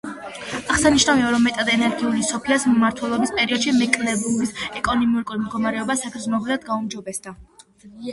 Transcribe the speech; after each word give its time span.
აღსანიშნავია, 0.75 1.25
რომ 1.33 1.43
მეტად 1.47 1.67
ენერგიული 1.73 2.23
სოფიას 2.29 2.65
მმართველობის 2.69 3.33
პერიოდში, 3.39 3.73
მეკლენბურგის 3.81 4.55
ეკონომიკური 4.81 5.43
მდგომარეობა 5.43 5.97
საგრძნობლად 6.01 6.65
გაუმჯობესდა. 6.71 7.35